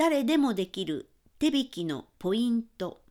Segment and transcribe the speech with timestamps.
[0.00, 3.02] 誰でもできる手引きのポイント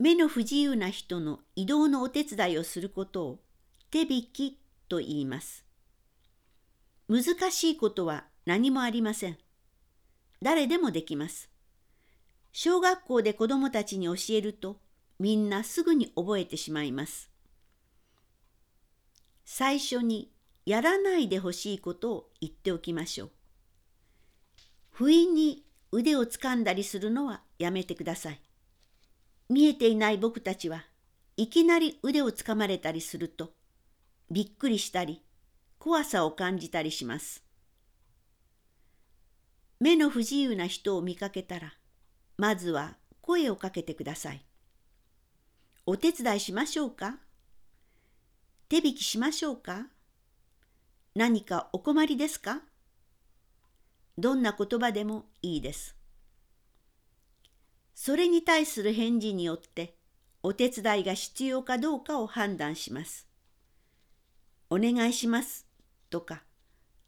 [0.00, 3.38] 目の不自由な人の移動のお手伝いをすることを
[3.92, 4.58] 手引き
[4.88, 5.64] と言います。
[7.08, 9.38] 難しいことは何もありません。
[10.42, 11.48] 誰でもできます。
[12.50, 14.80] 小学校で子どもたちに教えると
[15.20, 17.30] みんなすぐに覚えてしまいます。
[19.44, 20.32] 最初に
[20.64, 23.35] やらないでほしいことを言っておきましょう。
[24.98, 28.40] 不意に腕をつかんだりするのはやめてください。
[29.50, 30.86] 見えていない僕たちは
[31.36, 33.50] いきなり腕をつかまれたりすると
[34.30, 35.22] びっくりしたり
[35.78, 37.44] 怖さを感じたりします。
[39.80, 41.74] 目の不自由な人を見かけたら
[42.38, 44.46] まずは声をかけてください。
[45.84, 47.18] お手伝いしましょうか？
[48.70, 49.88] 手引きしましょうか？
[51.14, 52.62] 何かお困りですか？
[54.18, 55.96] どんな言葉でもいいです。
[57.94, 59.96] それに対する返事によって
[60.42, 63.26] お手伝いが必要かどうかを判断します。
[64.70, 65.66] お願いします
[66.10, 66.42] とか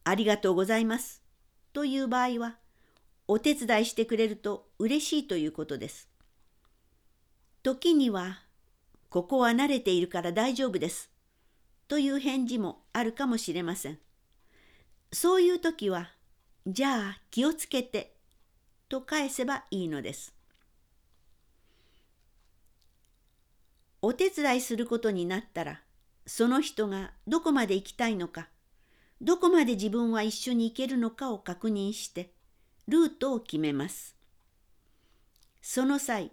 [0.03, 1.21] ありがとうございます
[1.73, 2.57] という場合は
[3.27, 6.09] お手伝いしてくれると嬉しいということです。
[7.63, 8.39] 時には
[9.09, 11.11] ここは慣れているから大丈夫です
[11.87, 13.99] という返事もあるかもしれません。
[15.11, 16.11] そういう時は
[16.67, 18.13] じゃあ気をつけて
[18.89, 20.33] と返せばいいのです。
[24.01, 25.81] お手伝いすることになったら
[26.25, 28.47] その人がどこまで行きたいのか
[29.21, 32.31] どこまで自分は一緒に行けるのかを確認して
[32.87, 34.15] ルートを決めます。
[35.61, 36.31] その際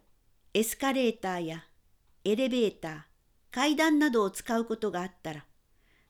[0.55, 1.65] エスカレーターや
[2.25, 3.01] エレベーター
[3.51, 5.45] 階段などを使うことがあったら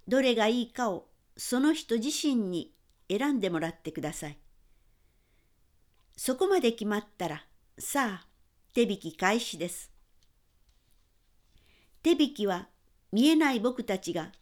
[0.07, 2.76] どれがいいかをその人自身に
[3.09, 4.39] 選んでもらってください。
[6.17, 7.45] そこまで決まったら
[7.79, 8.27] さあ
[8.73, 9.91] 手引き開始です。
[12.03, 12.69] 手引きは
[13.13, 14.33] 見えない僕たちが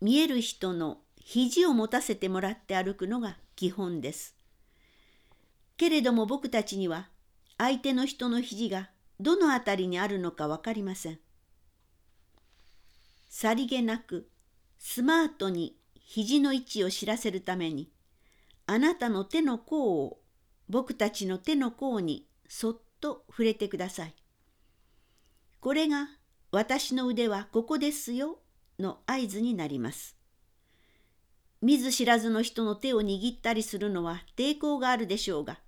[0.00, 4.36] 見える人の肘を持たせてもらって歩くのが基本です。
[5.76, 7.08] けれども僕たちには
[7.58, 8.90] 相手の人の肘が
[9.20, 11.18] どの辺りにあるのか分かりません。
[13.28, 14.28] さりげなく
[14.78, 17.90] スマートに肘の位置を知らせるために
[18.72, 20.22] あなたの手の甲を
[20.66, 24.14] 僕たちの手の甲にそっと触れてください。
[25.60, 26.08] これが
[26.50, 28.38] 私の腕はここですよ
[28.78, 30.16] の合図になります。
[31.60, 35.58] 見ず知らずの人の手を握ったりするのは抵抗があるでしょうが、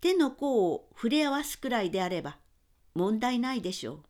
[0.00, 2.38] 手の甲を触れ合わすくらいであれば
[2.94, 4.00] 問題ないでしょう。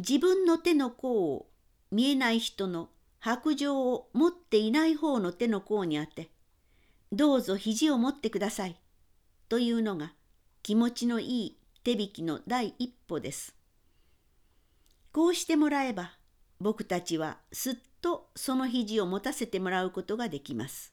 [0.00, 1.48] 自分の手の甲を
[1.90, 2.90] 見えない人の
[3.24, 6.28] 白状を持っていない方の手の甲にあて、
[7.10, 8.78] どうぞ肘を持ってください
[9.48, 10.12] というのが
[10.62, 13.56] 気持ちのいい手引きの第一歩です。
[15.10, 16.18] こうしてもらえば
[16.60, 20.92] 僕たちはすっとその肘を持たせてもらうことができます。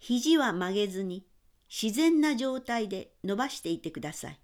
[0.00, 1.24] 肘は曲げずに
[1.72, 4.40] 自然な状態で伸ばしていてください。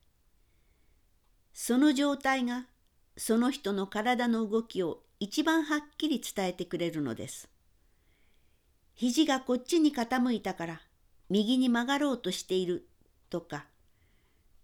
[1.52, 2.68] その状態が
[3.16, 7.48] その人の体の動きを一番はっきり伝えてくれるのです。
[8.94, 10.80] 肘がこっちに傾いたから
[11.28, 12.88] 右に曲がろうとしている
[13.28, 13.66] とか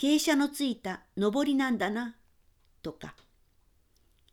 [0.01, 2.17] 傾斜のついた上りなんだな、
[2.81, 3.15] とか。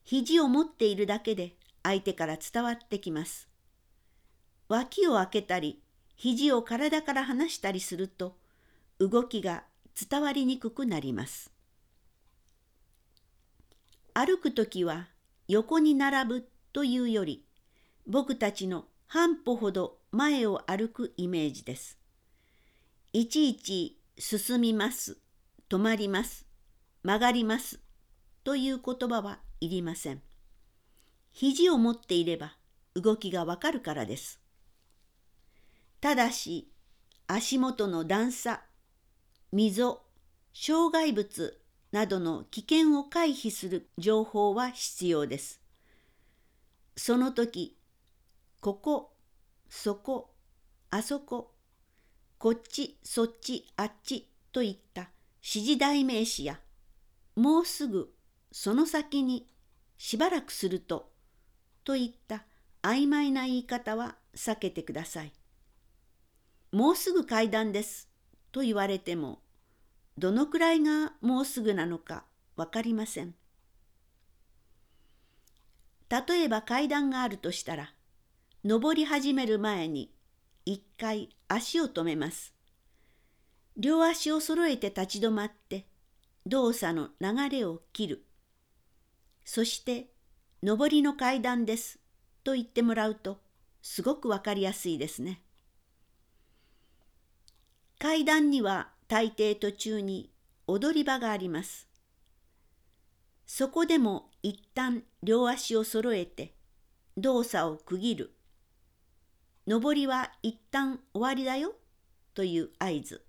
[0.05, 3.49] 肘を持っているだけで相手から伝わってきます。
[4.69, 5.81] 脇を開けたり、
[6.15, 8.37] 肘を体から離したりすると、
[8.97, 9.65] 動きが
[10.09, 11.51] 伝わりにくくなります。
[14.13, 15.09] 歩くときは
[15.47, 17.45] 横に並ぶというより、
[18.05, 21.97] 僕たちの半歩ほど前を歩くイメージです。
[23.13, 25.17] いちいち進みます
[25.69, 26.45] 止まります、
[27.03, 27.79] 曲がります
[28.43, 30.21] という言葉はいりません。
[31.31, 32.57] 肘を持っていれば
[32.95, 34.41] 動きがわかるからです。
[36.01, 36.71] ただし
[37.27, 38.61] 足元の段差、
[39.51, 40.01] 溝、
[40.53, 41.59] 障害物
[41.91, 45.61] などの危険を回避する情報は必要です。
[46.95, 47.77] その時、
[48.59, 49.13] ここ、
[49.69, 50.33] そこ、
[50.89, 51.53] あそこ、
[52.37, 55.09] こっち、そっち、あっちといった
[55.43, 56.59] 指示代名詞や
[57.35, 58.11] もうすぐ
[58.51, 59.47] その先に
[59.97, 61.11] しばらくすると
[61.83, 62.43] といった
[62.81, 65.31] 曖昧な言い方は避けてください。
[66.71, 68.09] もうすぐ階段です
[68.51, 69.39] と言われても
[70.17, 72.25] どのくらいがもうすぐなのか
[72.55, 73.35] 分かりません。
[76.09, 77.93] 例えば階段があるとしたら
[78.63, 80.11] 登り始める前に
[80.65, 82.53] 一回足を止めます。
[83.75, 85.85] 両足を揃えて立ち止まって
[86.47, 88.25] 動作の流れを切る。
[89.45, 90.07] そして
[90.63, 91.99] 上りの階段です
[92.43, 93.39] と言ってもらうと
[93.83, 95.41] すごくわかりやすいですね。
[97.99, 100.31] 階段には大抵途中に
[100.67, 101.87] 踊り場があります。
[103.45, 106.53] そこでも一旦両足を揃えて
[107.15, 108.33] 動作を区切る。
[109.65, 111.73] 上りは一旦終わりだよ
[112.33, 113.23] という合図。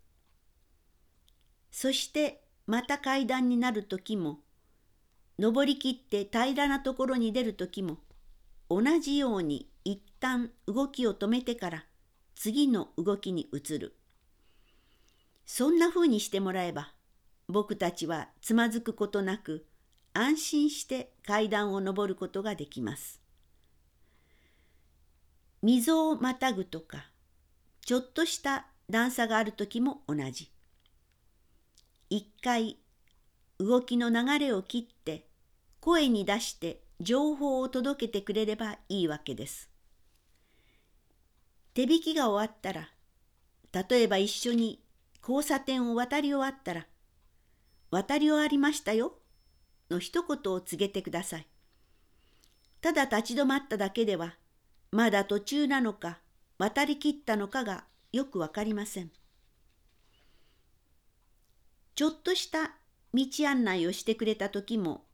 [1.70, 4.40] そしてまた階段になる時も
[5.38, 7.98] 登りきって平らなところに出る時も
[8.68, 11.86] 同じように一旦動きを止めてから
[12.34, 13.97] 次の動きに移る。
[15.50, 16.92] そんな風にしてもらえば
[17.48, 19.64] 僕たちはつまずくことなく
[20.12, 23.22] 安心して階段を上ることができます。
[25.62, 27.06] 溝をまたぐとか
[27.80, 30.52] ちょっとした段差がある時も同じ。
[32.10, 32.76] 一回
[33.58, 35.26] 動きの流れを切って
[35.80, 39.70] 声に出して情報を届けてくれればいいわけです。
[41.72, 42.90] 手引きが終わったら
[43.72, 44.82] 例えば一緒に
[45.28, 46.86] 交差点を渡り終わったら
[47.92, 49.18] 「渡り終わりましたよ」
[49.90, 51.46] の一言を告げてください。
[52.80, 54.38] ただ立ち止まっただけでは
[54.90, 56.20] まだ途中なのか
[56.56, 59.10] 渡りきったのかがよくわかりません。
[61.94, 62.76] ちょっとした
[63.12, 65.04] 道案内をしてくれた時も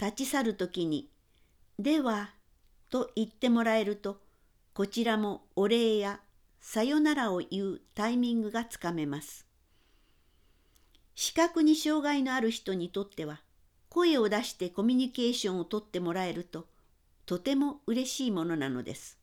[0.00, 1.12] 立ち去る時に
[1.78, 2.34] 「では」
[2.90, 4.20] と言ってもらえると
[4.74, 6.20] こちらもお礼や
[6.64, 9.46] さよならを言うタイミングがつかめます。
[11.16, 13.42] 視覚に障害のある人にとっては
[13.88, 16.68] 声を出してコミュニケーションをとってもらえると
[17.26, 19.18] とても嬉しいものなのです。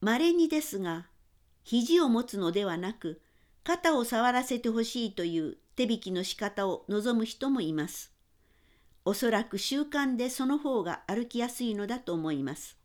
[0.00, 1.06] まれにですが
[1.62, 3.20] 肘を持つのではなく
[3.62, 8.10] 肩を触らせてほしいという手引きの仕方を望む人もいます。
[9.04, 12.75] おそらく習慣でその方が歩きやすいのだと思います。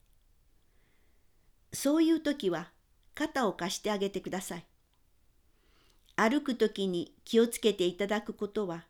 [1.73, 2.71] そういう時は
[3.15, 4.65] 肩を貸してあげてください。
[6.15, 8.85] 歩く時に気をつけていただくことは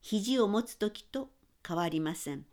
[0.00, 1.30] 肘を持つ時と
[1.66, 2.44] 変わりません。